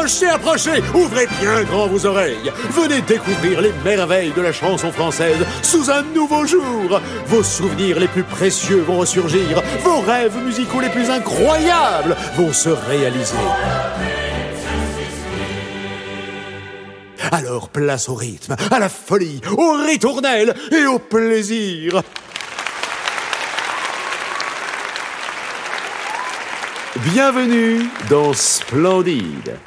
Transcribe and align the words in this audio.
Approchez, 0.00 0.28
approchez, 0.28 0.82
ouvrez 0.94 1.26
bien 1.42 1.62
grand 1.64 1.86
vos 1.86 2.06
oreilles. 2.06 2.50
Venez 2.70 3.02
découvrir 3.02 3.60
les 3.60 3.72
merveilles 3.84 4.32
de 4.32 4.40
la 4.40 4.50
chanson 4.50 4.90
française 4.90 5.36
sous 5.62 5.90
un 5.90 6.02
nouveau 6.14 6.46
jour. 6.46 6.98
Vos 7.26 7.42
souvenirs 7.42 8.00
les 8.00 8.08
plus 8.08 8.22
précieux 8.22 8.80
vont 8.80 8.96
ressurgir. 8.96 9.62
Vos 9.84 10.00
rêves 10.00 10.38
musicaux 10.38 10.80
les 10.80 10.88
plus 10.88 11.10
incroyables 11.10 12.16
vont 12.34 12.50
se 12.50 12.70
réaliser. 12.70 13.36
Alors 17.30 17.68
place 17.68 18.08
au 18.08 18.14
rythme, 18.14 18.56
à 18.70 18.78
la 18.78 18.88
folie, 18.88 19.42
aux 19.58 19.74
ritournelles 19.74 20.54
et 20.72 20.86
au 20.86 20.98
plaisir. 20.98 22.00
Bienvenue 26.96 27.82
dans 28.08 28.32
Splendide. 28.32 29.58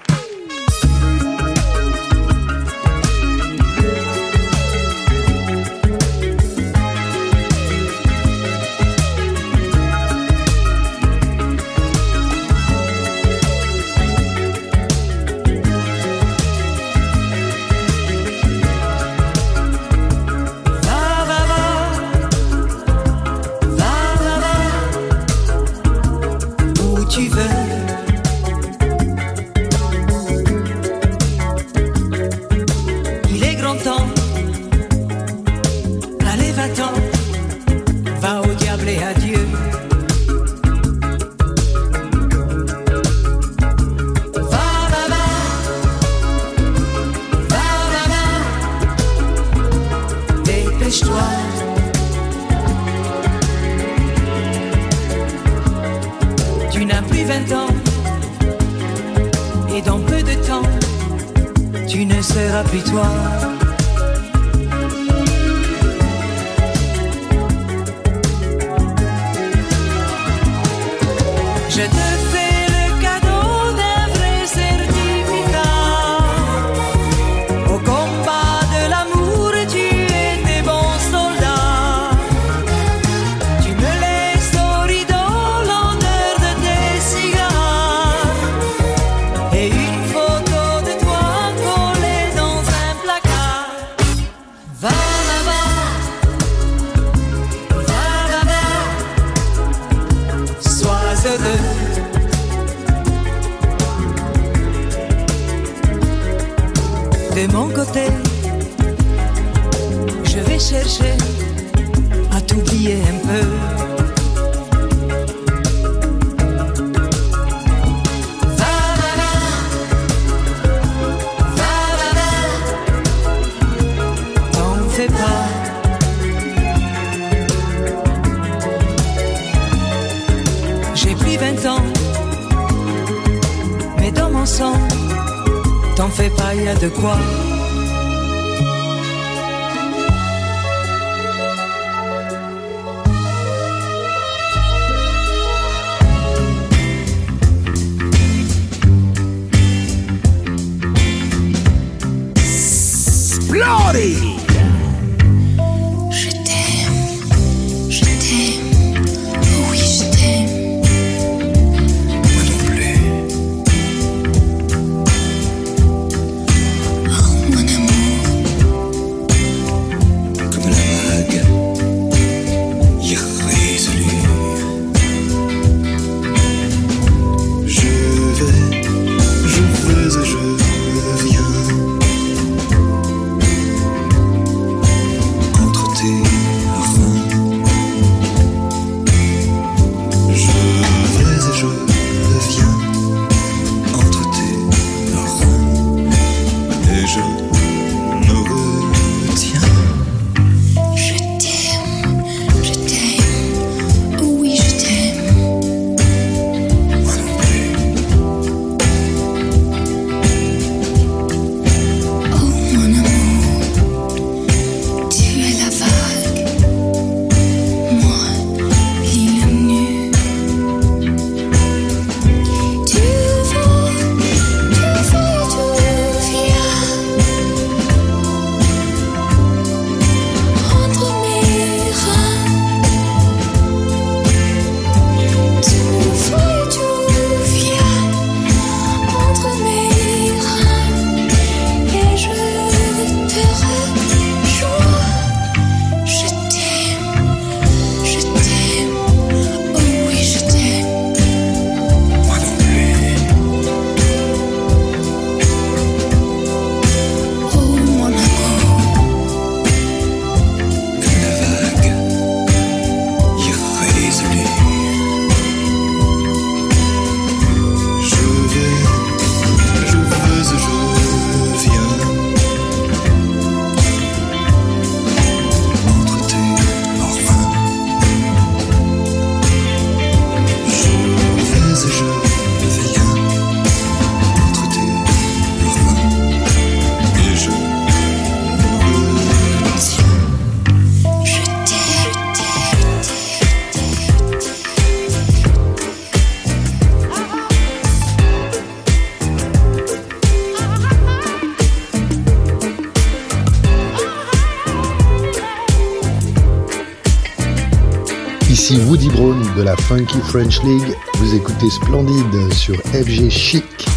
Ici 308.63 308.77
Woody 308.88 309.10
Brown 309.10 309.45
de 309.57 309.62
la 309.62 309.75
Funky 309.75 310.19
French 310.19 310.63
League. 310.63 310.95
Vous 311.15 311.36
écoutez 311.36 311.69
Splendide 311.69 312.54
sur 312.54 312.77
FG 312.94 313.30
Chic. 313.30 313.92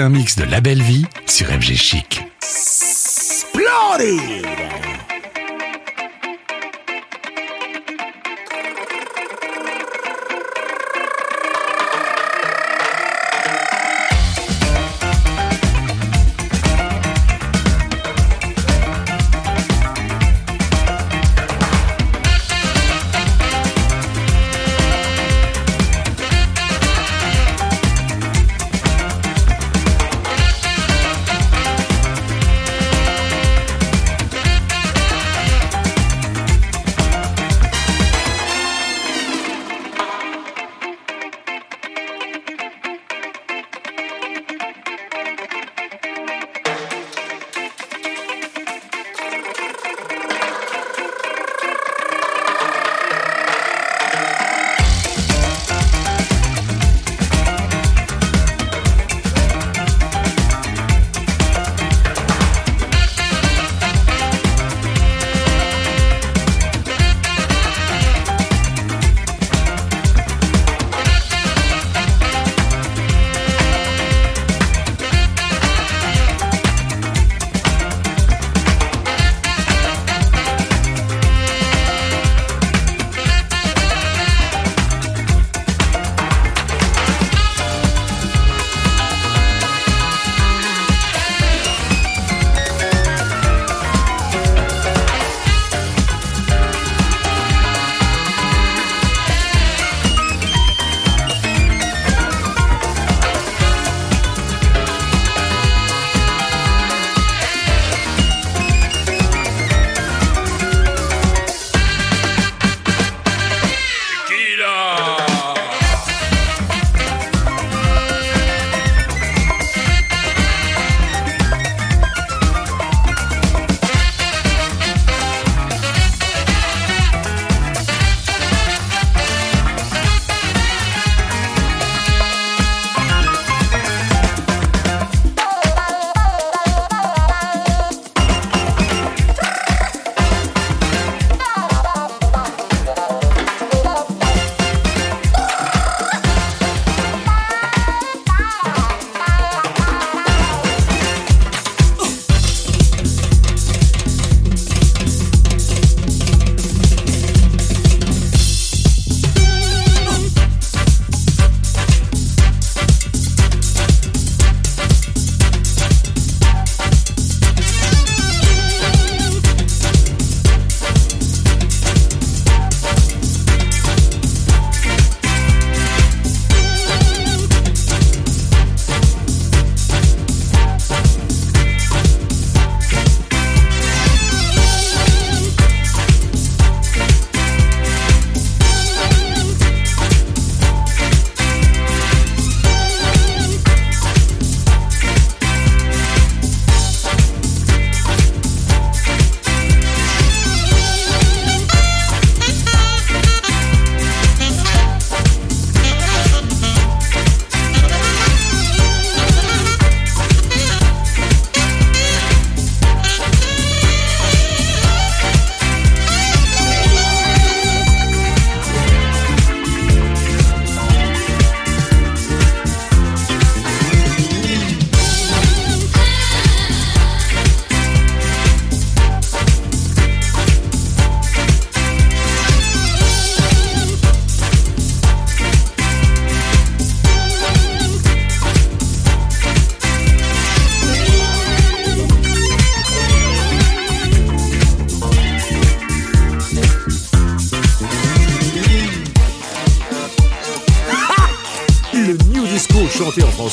Un 0.00 0.08
mix 0.08 0.36
de 0.36 0.44
La 0.44 0.60
Belle 0.60 0.82
Vie 0.82 1.06
sur 1.26 1.46
FG 1.46 1.74
Chic. 1.74 2.22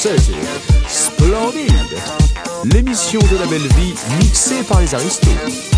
française 0.03 0.33
splendide. 0.89 1.71
L'émission 2.65 3.21
de 3.21 3.37
la 3.37 3.45
belle 3.45 3.67
vie 3.77 3.93
mixée 4.19 4.61
par 4.63 4.81
les 4.81 4.93
aristos. 4.93 5.72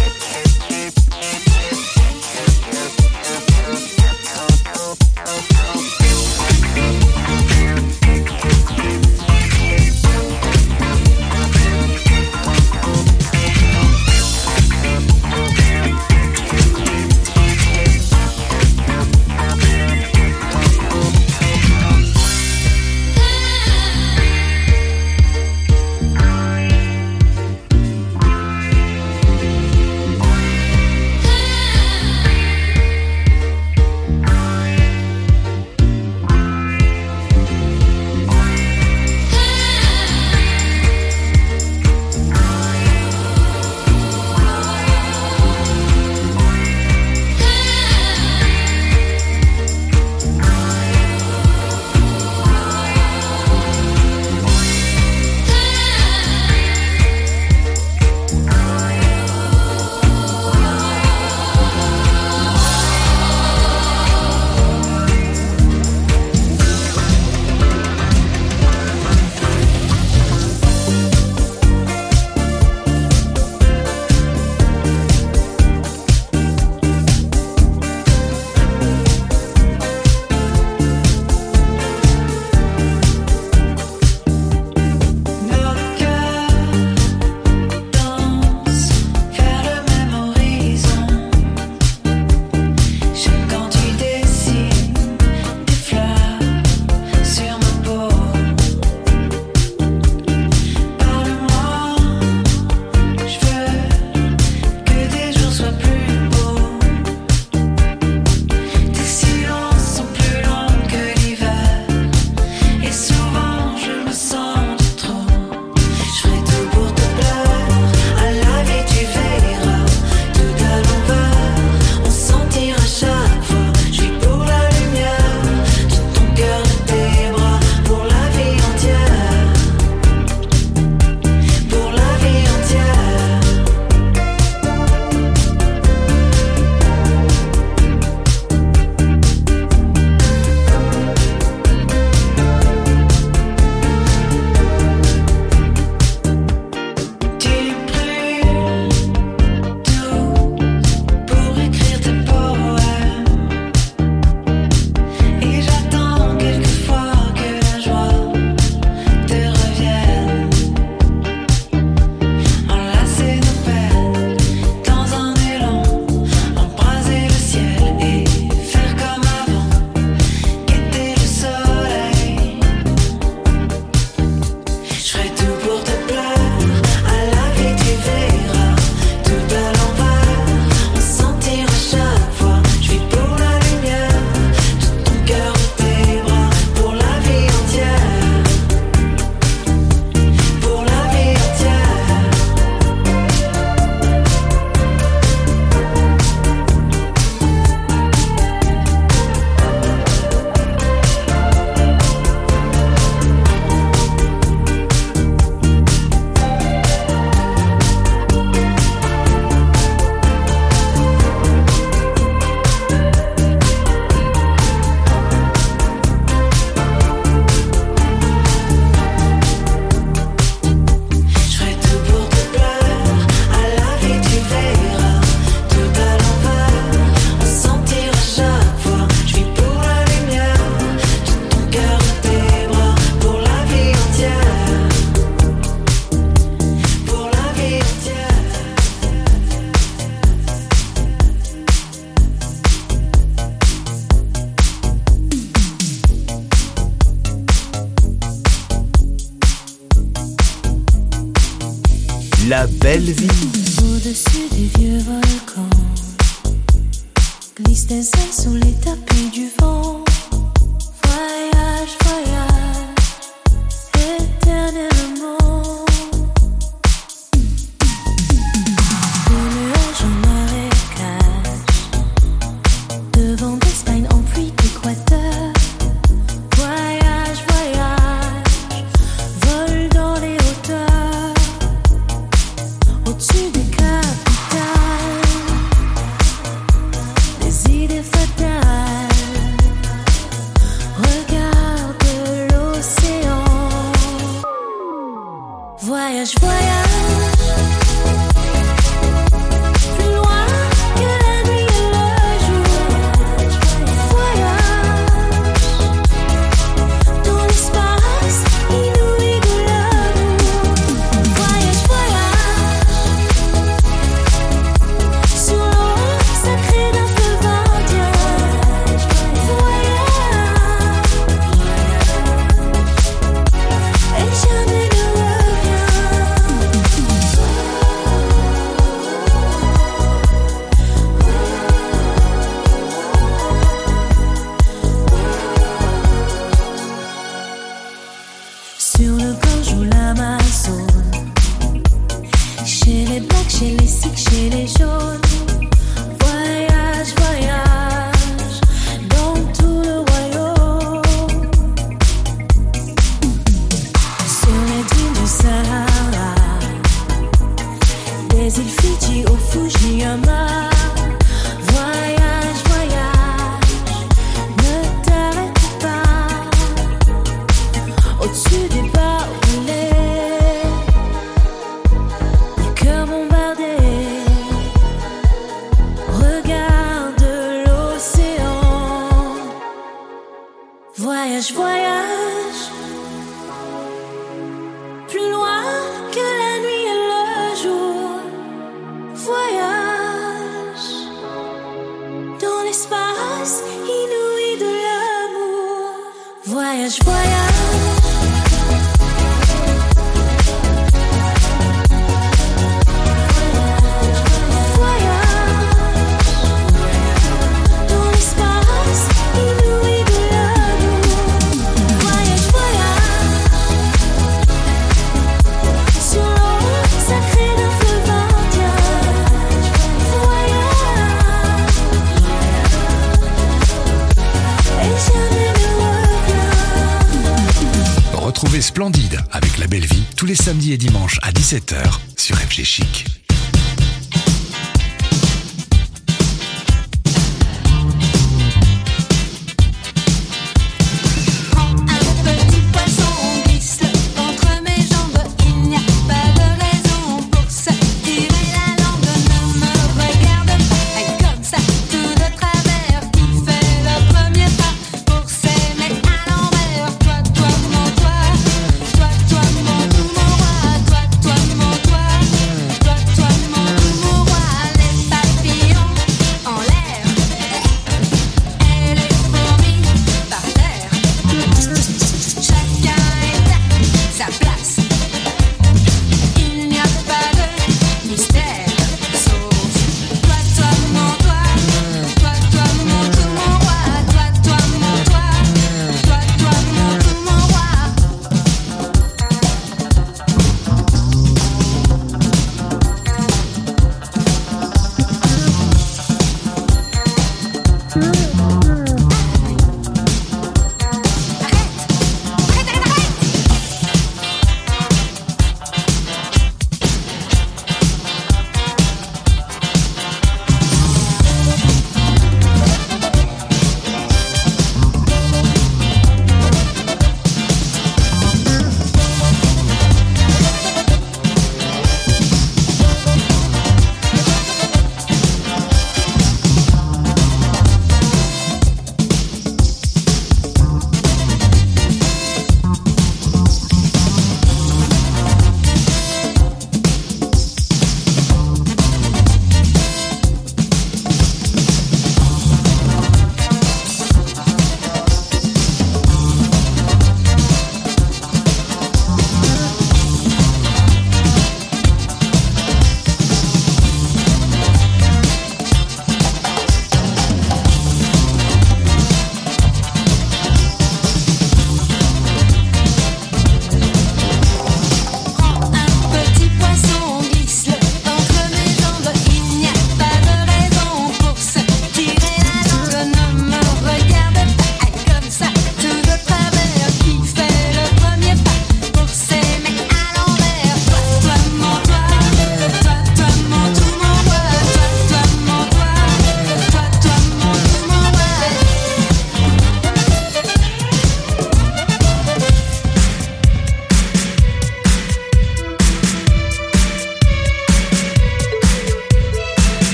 tous 430.26 430.30
les 430.30 430.36
samedis 430.36 430.74
et 430.74 430.78
dimanches 430.78 431.20
à 431.22 431.32
17h 431.32 432.00
sur 432.18 432.36
FG 432.36 432.64
Chic. 432.64 433.25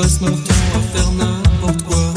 passe 0.00 0.20
mon 0.22 0.30
temps 0.30 0.54
à 0.76 0.80
faire 0.96 1.12
n'importe 1.12 1.82
quoi. 1.82 2.09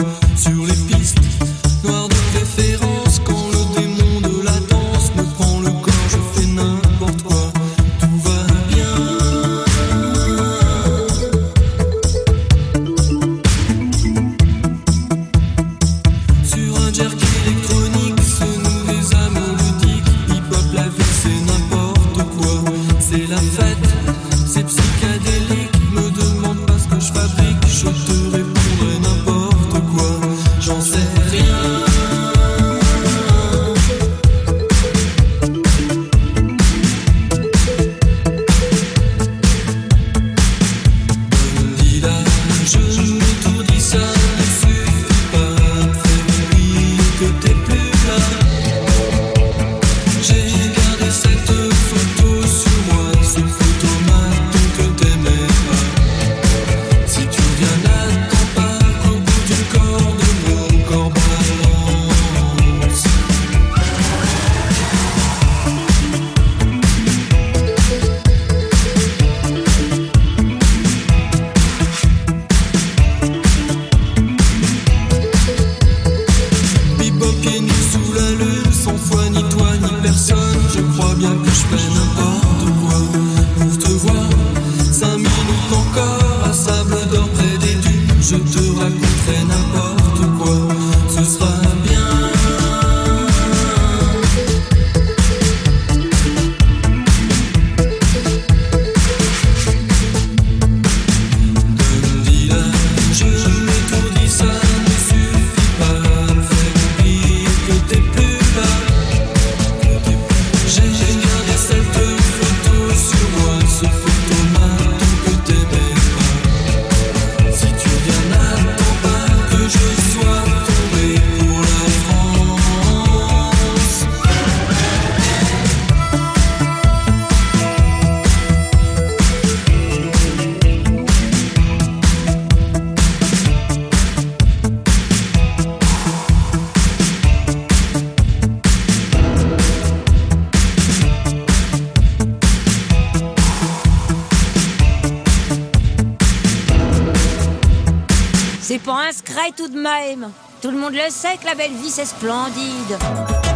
tout 149.52 149.68
de 149.68 149.80
même. 149.80 150.32
Tout 150.62 150.72
le 150.72 150.78
monde 150.78 150.94
le 150.94 151.10
sait 151.10 151.38
que 151.38 151.46
la 151.46 151.56
belle 151.56 151.74
vie, 151.74 151.90
c'est 151.90 152.06
splendide. 152.06 153.53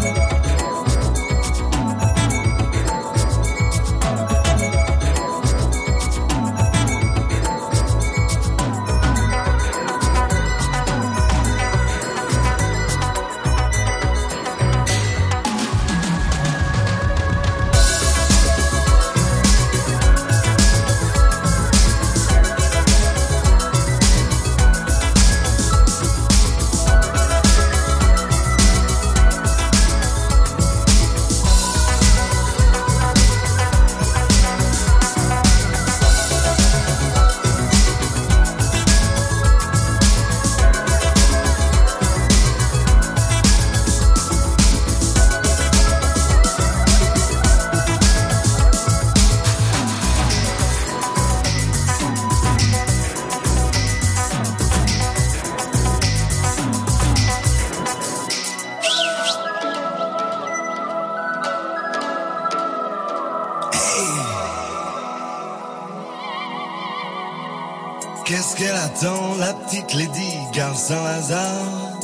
car 70.58 70.76
sans 70.76 71.06
hasard, 71.06 72.00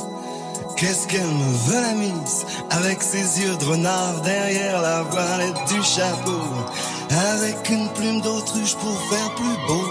qu'est-ce 0.75 1.07
qu'elle 1.07 1.25
me 1.25 1.51
veut 1.65 1.81
la 1.81 1.93
mise? 1.93 2.45
Avec 2.69 3.01
ses 3.01 3.41
yeux 3.41 3.55
de 3.55 3.65
renard 3.65 4.21
derrière 4.23 4.79
la 4.79 5.01
voilette 5.01 5.57
du 5.69 5.81
chapeau, 5.81 6.43
avec 7.33 7.67
une 7.71 7.89
plume 7.93 8.21
d'autruche 8.21 8.75
pour 8.75 8.95
faire 9.09 9.33
plus 9.33 9.57
beau. 9.67 9.87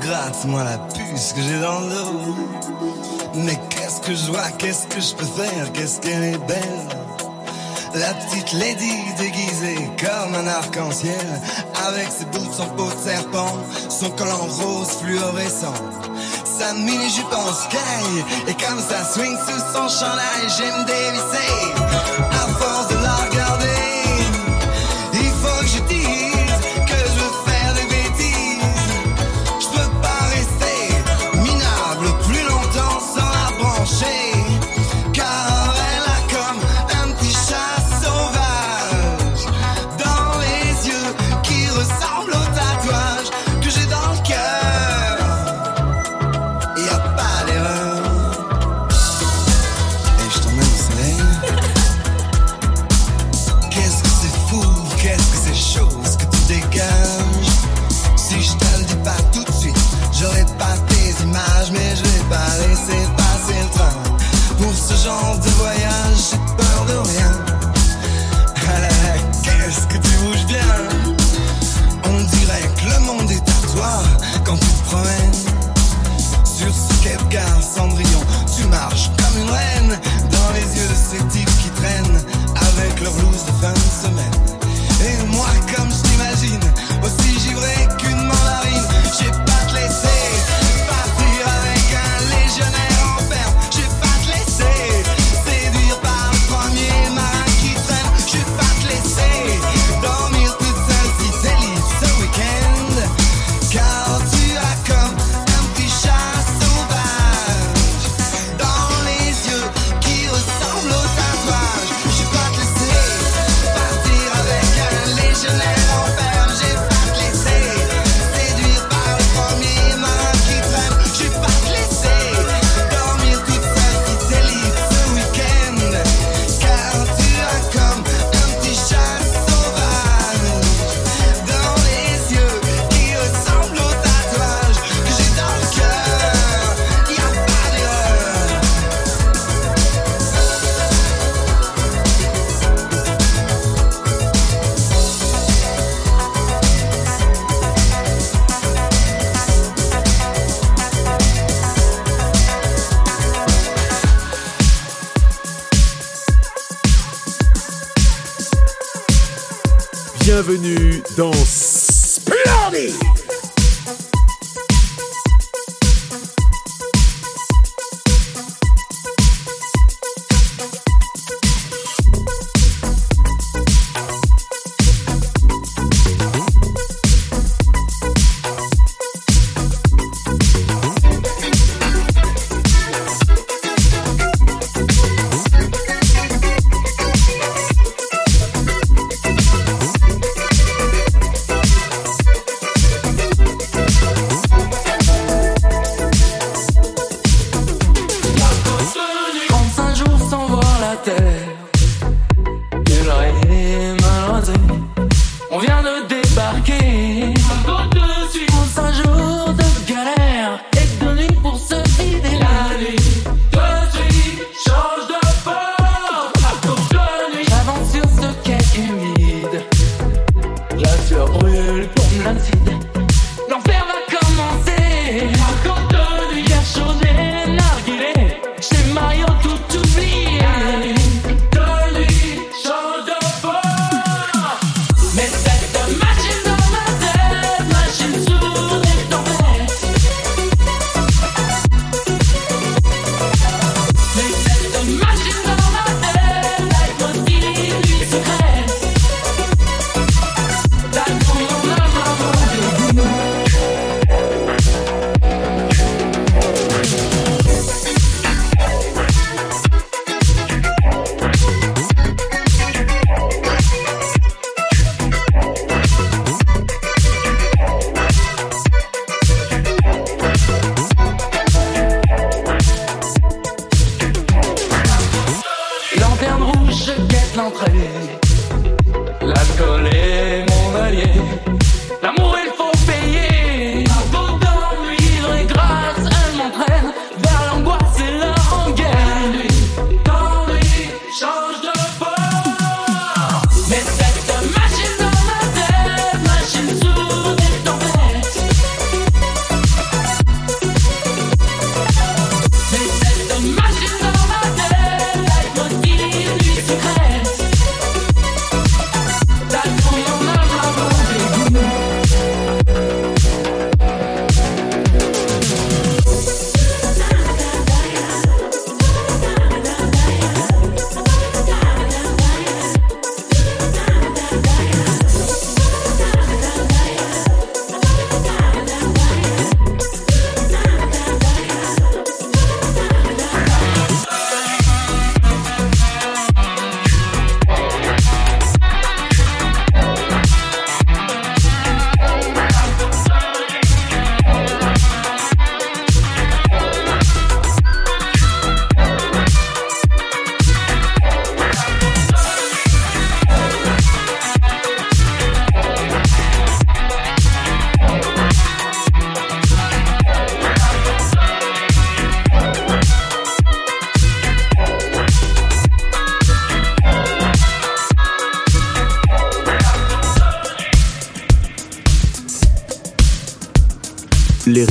Gratte-moi 0.00 0.64
la 0.64 0.78
puce 0.78 1.34
que 1.34 1.40
j'ai 1.40 1.60
dans 1.60 1.78
l'eau. 1.82 2.34
Mais 3.36 3.60
qu'est-ce 3.70 4.00
que 4.00 4.12
je 4.12 4.26
vois, 4.32 4.50
qu'est-ce 4.58 4.88
que 4.88 5.00
je 5.00 5.14
peux 5.14 5.24
faire, 5.40 5.72
qu'est-ce 5.72 6.00
qu'elle 6.00 6.24
est 6.24 6.46
belle? 6.48 6.88
La 7.94 8.12
petite 8.14 8.54
lady 8.54 8.92
déguisée 9.18 9.88
comme 10.00 10.34
un 10.34 10.48
arc-en-ciel, 10.48 11.40
avec 11.86 12.08
ses 12.10 12.24
bouts, 12.24 12.52
son 12.52 12.66
peau 12.70 12.88
de 12.90 13.08
serpent, 13.08 13.52
son 13.88 14.10
collant 14.10 14.48
rose 14.48 14.90
fluorescent 15.00 15.74
ça 16.58 16.72
mini 16.74 17.08
jupe 17.10 17.32
en 17.32 17.52
sky 17.52 18.24
Et 18.46 18.54
comme 18.54 18.80
ça 18.80 19.04
swing 19.04 19.36
sous 19.36 19.60
son 19.72 19.88
chandail 19.88 20.48
J'aime 20.56 20.84
dévisser. 20.84 22.45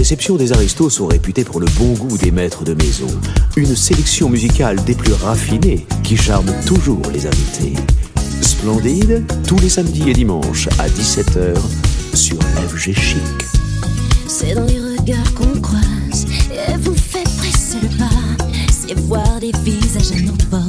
Les 0.06 0.10
réceptions 0.10 0.36
des 0.36 0.54
aristos 0.54 0.92
sont 0.92 1.08
réputées 1.08 1.44
pour 1.44 1.60
le 1.60 1.66
bon 1.80 1.94
goût 1.94 2.16
des 2.20 2.30
maîtres 2.30 2.64
de 2.64 2.76
maison, 2.76 3.08
une 3.56 3.76
sélection 3.76 4.30
musicale 4.30 4.76
des 4.84 4.94
plus 4.94 5.14
raffinées 5.14 5.88
qui 6.04 6.16
charme 6.16 6.46
toujours 6.68 7.02
les 7.12 7.26
invités. 7.26 7.74
Splendide, 8.40 9.26
tous 9.48 9.58
les 9.58 9.70
samedis 9.70 10.12
et 10.12 10.14
dimanches 10.14 10.68
à 10.78 10.88
17h 10.90 11.56
sur 12.14 12.38
FG 12.38 12.94
Chic. 12.94 13.20
C'est 14.28 14.54
dans 14.54 14.66
les 14.66 14.80
regards 14.80 15.34
qu'on 15.34 15.60
croise 15.60 16.28
et 16.52 16.78
vous 16.82 16.94
faites 16.94 17.36
presser 17.38 17.78
le 17.82 17.90
pas, 17.98 18.46
c'est 18.70 18.94
voir 19.00 19.40
des 19.40 19.54
visages 19.64 20.12
à 20.16 20.22
notre 20.22 20.46
bord. 20.50 20.65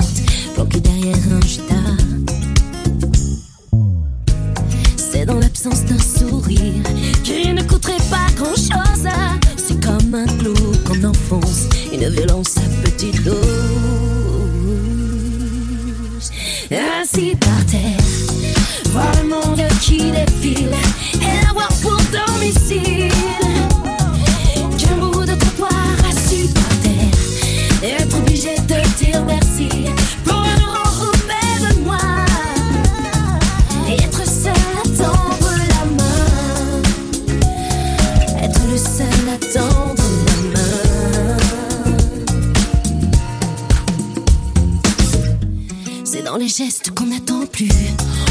n'en 47.06 47.16
attend 47.16 47.46
plus, 47.46 47.68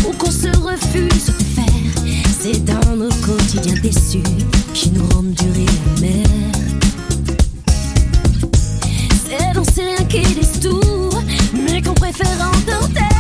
ou 0.07 0.11
qu'on 0.13 0.32
se 0.32 0.47
refuse 0.57 1.26
de 1.28 1.43
faire. 1.55 1.65
C'est 2.39 2.63
dans 2.63 2.95
nos 2.95 3.09
quotidiens 3.26 3.80
déçus 3.82 4.23
qui 4.73 4.91
nous 4.91 5.05
rendent 5.09 5.34
durer 5.34 5.65
la 5.95 6.01
mer. 6.01 6.28
C'est 9.28 9.53
dans 9.53 9.63
ces 9.63 9.82
riens 9.82 10.05
qui 10.05 10.59
tout, 10.59 11.09
mais 11.53 11.82
qu'on 11.82 11.93
préfère 11.93 12.51
entendre. 12.53 13.14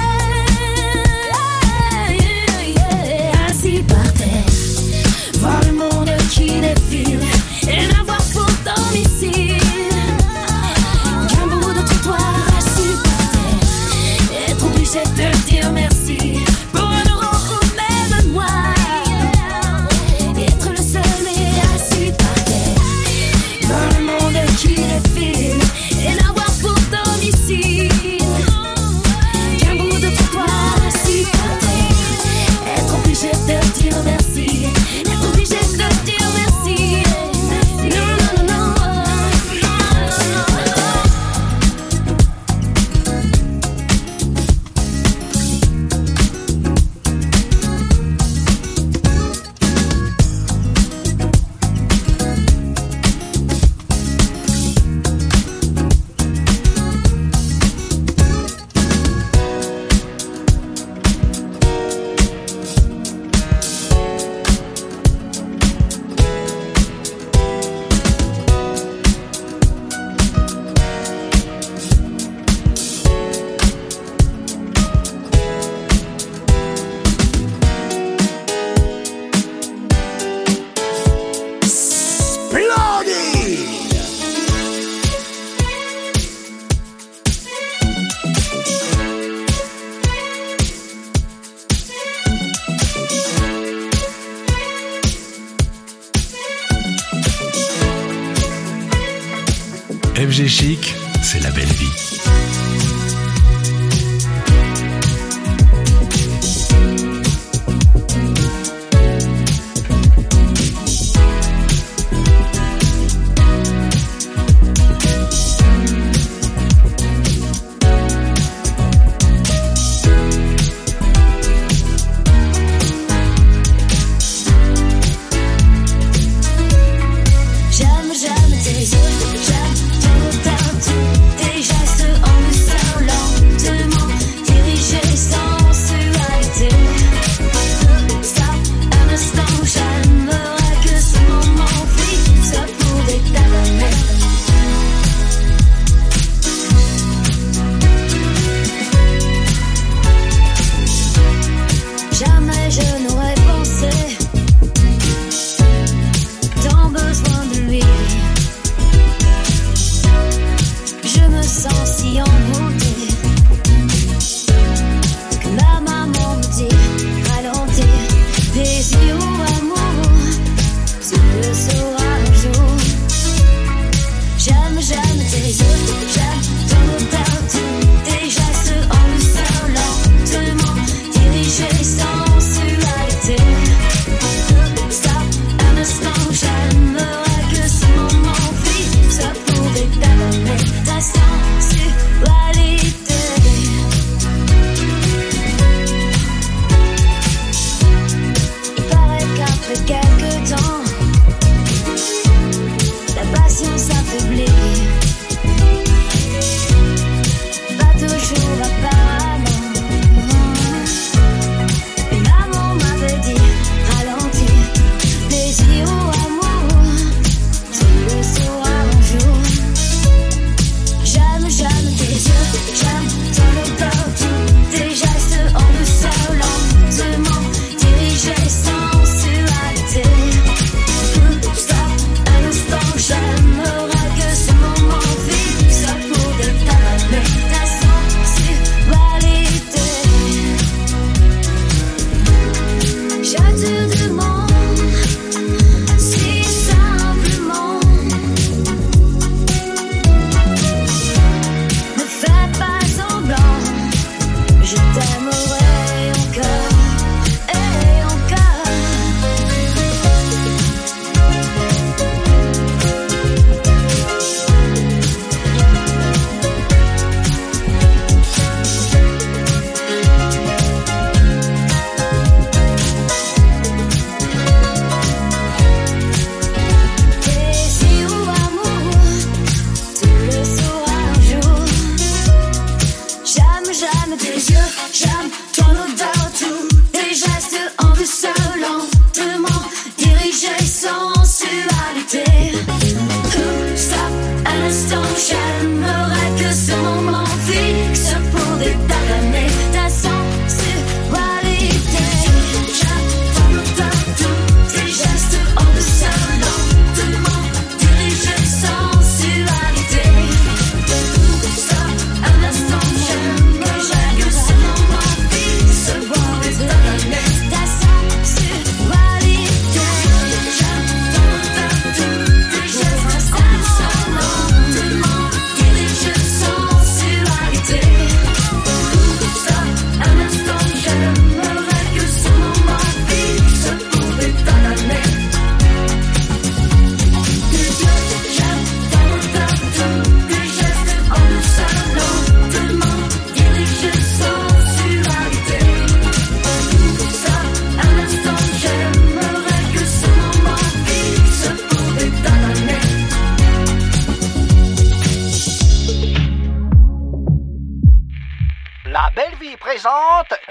FG 100.15 100.47
Chic, 100.47 100.95
c'est 101.21 101.43
la 101.43 101.51
belle 101.51 101.71
vie. 101.73 102.64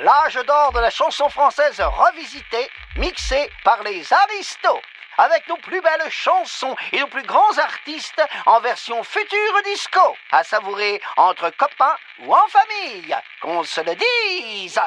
l'âge 0.04 0.38
d'or 0.46 0.72
de 0.72 0.80
la 0.80 0.90
chanson 0.90 1.28
française 1.30 1.80
revisitée, 1.80 2.68
mixée 2.96 3.50
par 3.64 3.82
les 3.82 4.12
aristos, 4.12 4.80
avec 5.16 5.48
nos 5.48 5.56
plus 5.56 5.80
belles 5.80 6.10
chansons 6.10 6.76
et 6.92 7.00
nos 7.00 7.06
plus 7.06 7.22
grands 7.22 7.58
artistes 7.58 8.22
en 8.44 8.60
version 8.60 9.02
future 9.02 9.62
disco, 9.64 10.16
à 10.30 10.44
savourer 10.44 11.00
entre 11.16 11.50
copains 11.56 11.96
ou 12.20 12.34
en 12.34 12.48
famille, 12.48 13.16
qu'on 13.40 13.64
se 13.64 13.80
le 13.80 13.94
dise. 13.94 14.80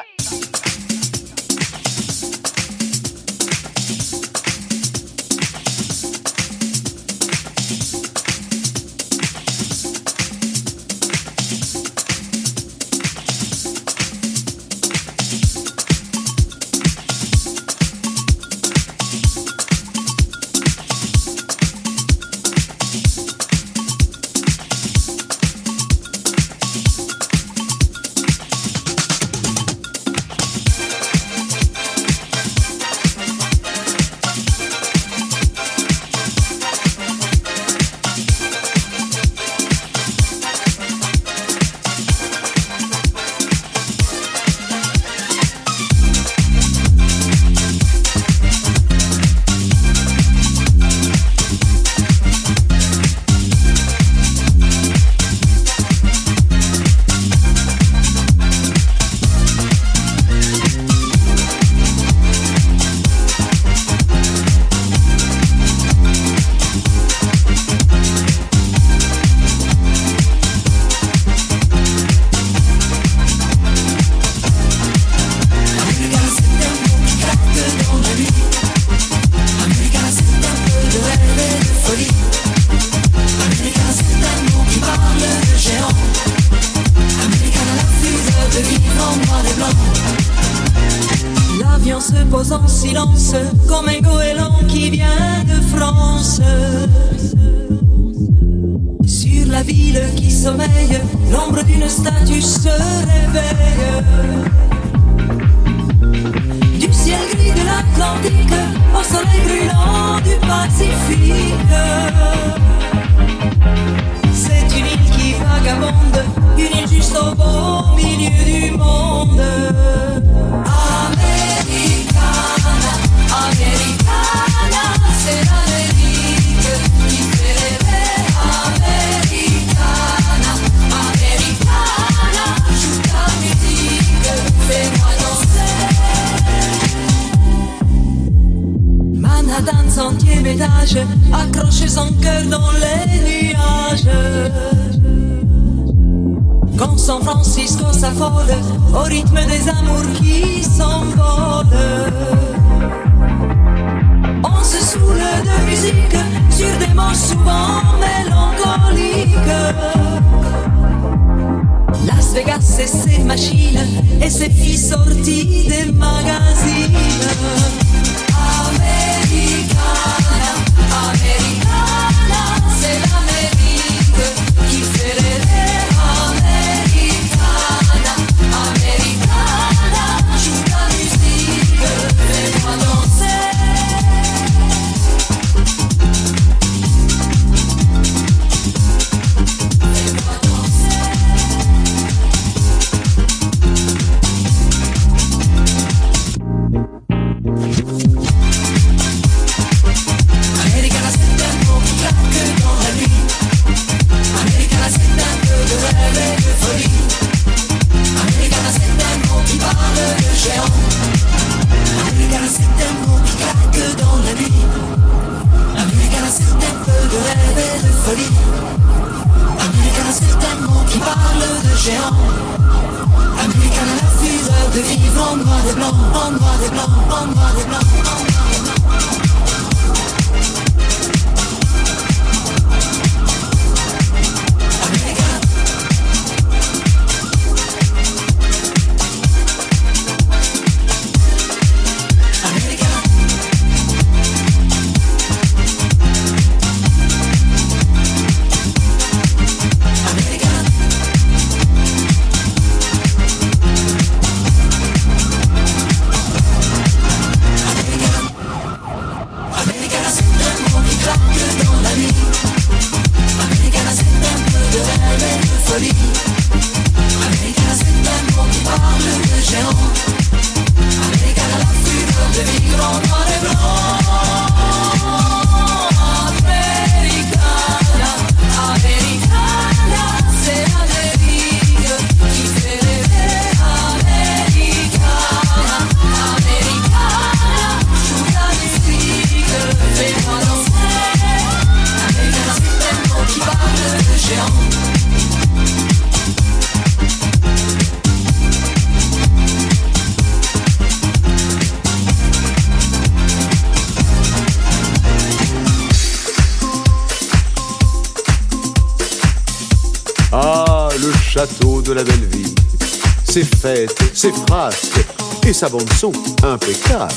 Ses 313.38 313.44
fêtes, 313.44 314.02
ses 314.14 314.32
frasques 314.32 314.98
et 315.46 315.52
sa 315.52 315.68
bande-son 315.68 316.10
impeccable. 316.42 317.12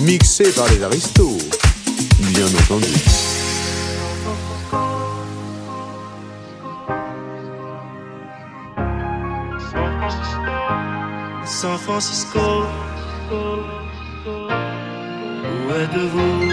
Mixé 0.00 0.50
par 0.50 0.68
les 0.70 0.82
aristos, 0.82 1.38
bien 2.18 2.46
entendu. 2.46 2.88
San 11.46 11.78
Francisco, 11.78 12.64
où 15.44 15.72
êtes-vous? 15.72 16.48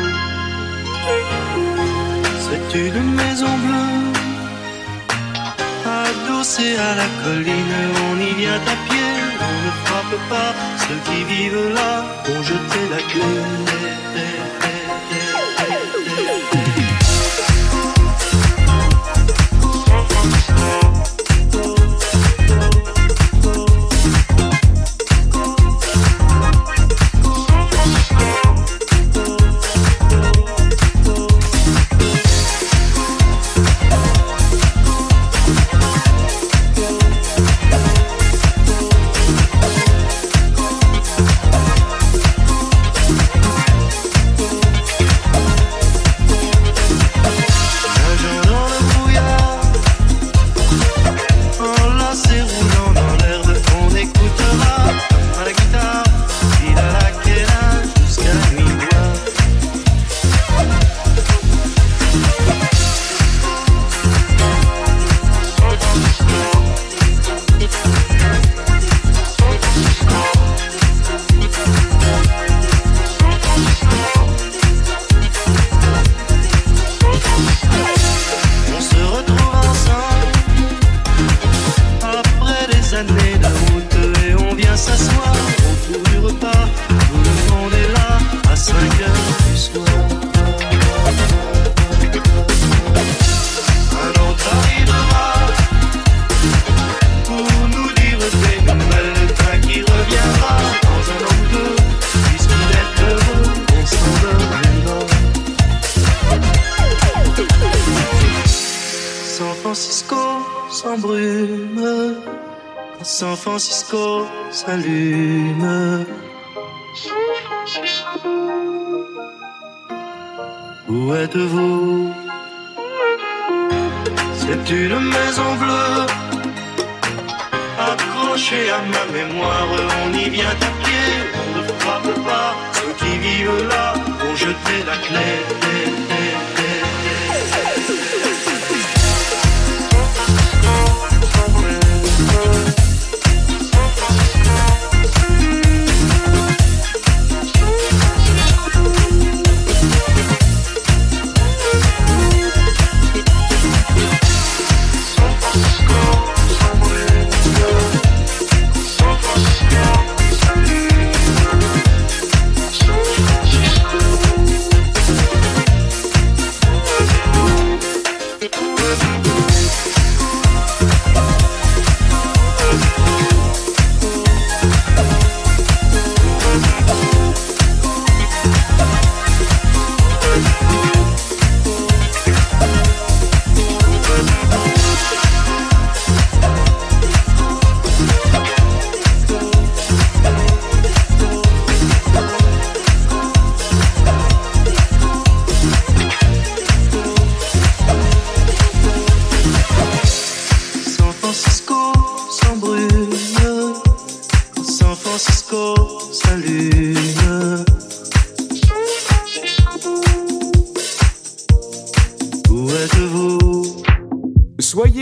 C'est 2.45 2.78
une 2.78 3.15
maison 3.15 3.57
bleue, 3.57 3.96
adossée 6.18 6.76
à 6.78 6.95
la 6.95 7.07
colline. 7.24 7.78
On 8.09 8.20
y 8.20 8.34
vient 8.39 8.55
à 8.55 8.78
pied, 8.88 9.11
on 9.47 9.55
ne 9.65 9.72
frappe 9.86 10.18
pas. 10.30 10.51
Ceux 10.86 10.99
qui 11.07 11.24
vivent 11.24 11.74
là 11.74 12.05
ont 12.30 12.43
jeté 12.43 12.80
la 12.91 13.01
clé. 13.11 14.36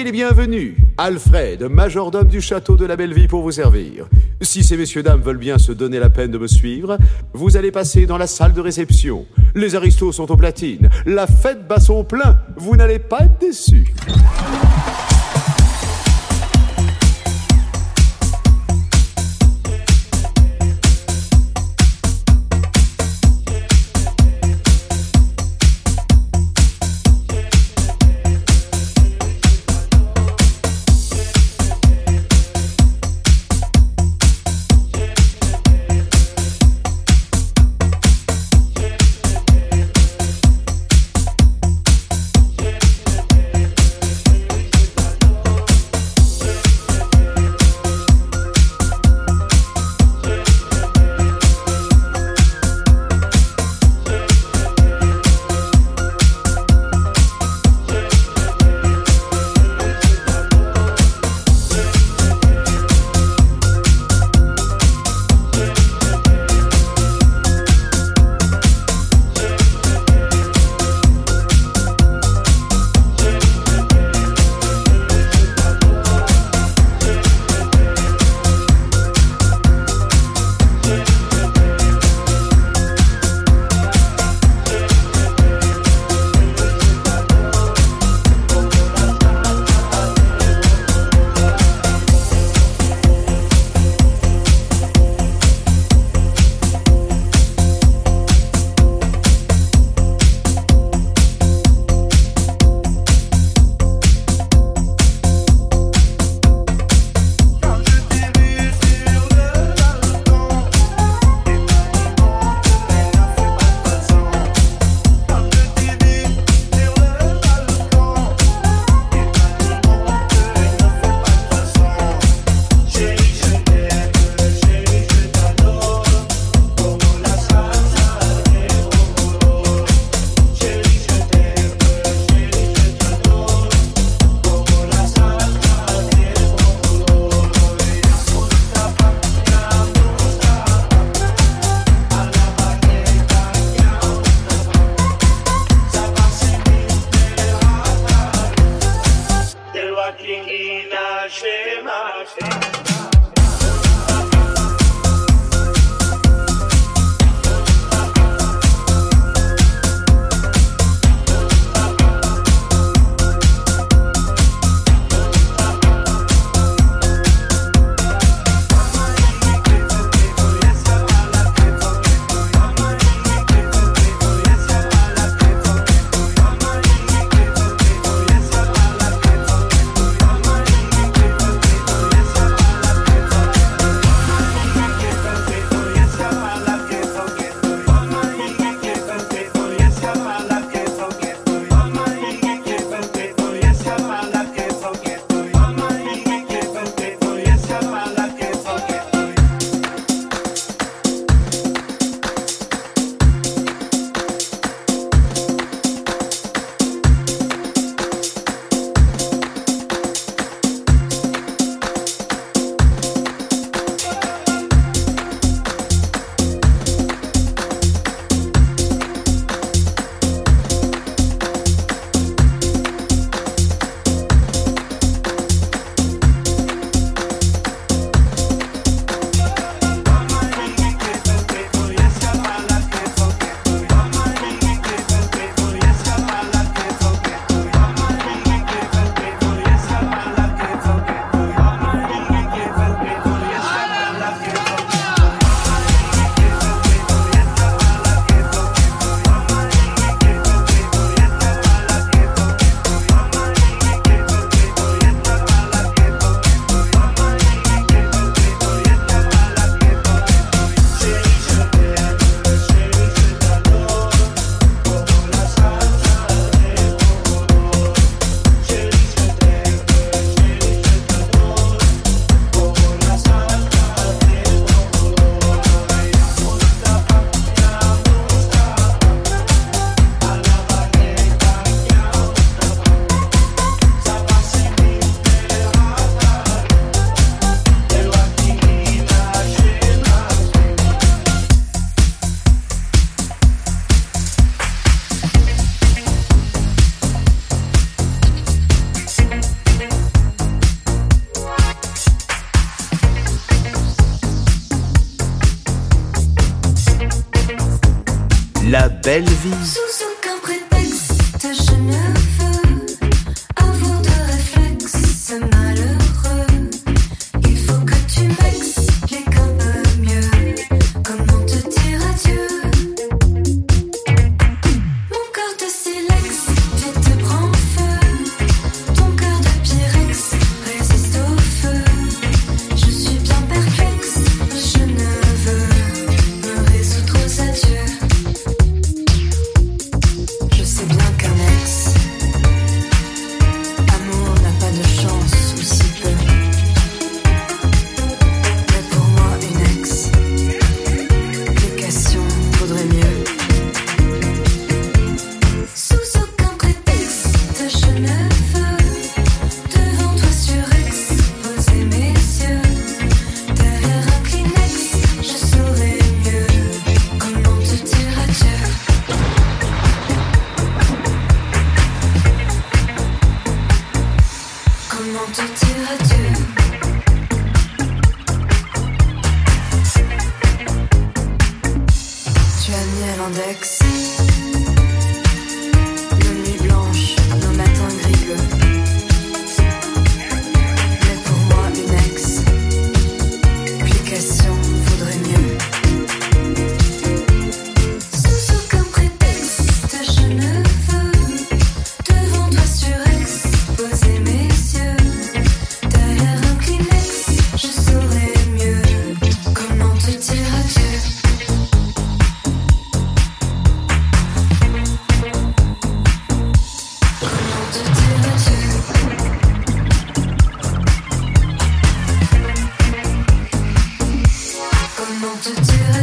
Les 0.05 0.11
bienvenus. 0.11 0.75
Alfred, 0.99 1.63
majordome 1.63 2.27
du 2.27 2.39
château 2.39 2.75
de 2.75 2.85
la 2.85 2.95
Belle-Vie 2.95 3.27
pour 3.27 3.41
vous 3.41 3.53
servir. 3.53 4.07
Si 4.39 4.63
ces 4.63 4.77
messieurs 4.77 5.01
dames 5.01 5.21
veulent 5.21 5.39
bien 5.39 5.57
se 5.57 5.71
donner 5.71 5.97
la 5.97 6.11
peine 6.11 6.29
de 6.29 6.37
me 6.37 6.45
suivre, 6.45 6.99
vous 7.33 7.57
allez 7.57 7.71
passer 7.71 8.05
dans 8.05 8.19
la 8.19 8.27
salle 8.27 8.53
de 8.53 8.61
réception. 8.61 9.25
Les 9.55 9.73
aristos 9.73 10.15
sont 10.15 10.29
aux 10.29 10.37
platines. 10.37 10.91
La 11.07 11.25
fête 11.25 11.67
bat 11.67 11.79
son 11.79 12.03
plein. 12.03 12.37
Vous 12.55 12.75
n'allez 12.75 12.99
pas 12.99 13.21
être 13.21 13.39
déçus. 13.39 13.95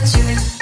you. 0.05 0.62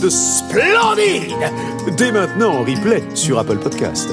épisode 0.00 0.10
splendide 0.10 1.34
Dès 1.96 2.12
maintenant 2.12 2.56
en 2.56 2.60
replay 2.60 3.02
sur 3.14 3.38
Apple 3.38 3.58
Podcast. 3.58 4.08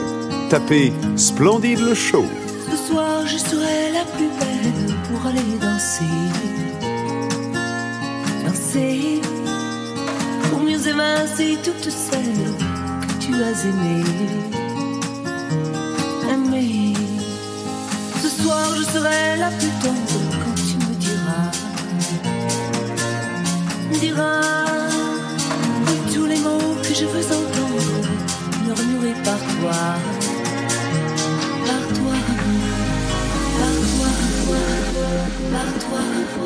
Tapez 0.49 0.91
Splendide 1.15 1.79
le 1.79 1.93
show. 1.93 2.25
Ce 2.69 2.77
soir, 2.87 3.25
je 3.25 3.37
serai 3.37 3.91
la 3.93 4.03
plus 4.15 4.27
belle 4.39 4.95
pour 5.09 5.25
aller 5.27 5.41
danser. 5.61 6.03
Danser 8.45 9.21
pour 10.49 10.59
mieux 10.59 10.87
évincer 10.87 11.57
toutes 11.63 11.89
celles 11.89 12.53
que 13.07 13.25
tu 13.25 13.33
as 13.35 13.65
aimées. 13.65 14.03
Aimées. 16.31 16.93
Ce 18.21 18.29
soir, 18.41 18.75
je 18.77 18.83
serai 18.83 19.37
la 19.37 19.49
plus 19.49 19.71
tendre 19.83 20.19
quand 20.43 20.55
tu 20.55 20.77
me 20.77 20.93
diras. 20.95 21.51
Diras 23.99 24.66
je 26.99 27.05
veux 27.05 27.25
entendre 27.25 28.07
murmurer 28.65 29.13
par 29.23 29.37
toi, 29.37 29.79
par 31.67 31.85
toi, 31.93 32.17
par 33.59 33.77
toi, 33.87 34.11
par 34.57 35.71
toi, 35.77 36.01
par 36.01 36.23
toi, 36.23 36.45